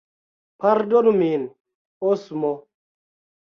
[0.63, 1.43] Pardonu min,
[2.13, 2.51] Osmo!